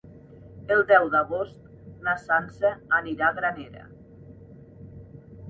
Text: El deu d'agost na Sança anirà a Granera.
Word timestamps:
El 0.75 0.79
deu 0.91 1.03
d'agost 1.15 1.67
na 2.07 2.15
Sança 2.23 2.73
anirà 3.01 3.29
a 3.29 3.37
Granera. 3.37 3.87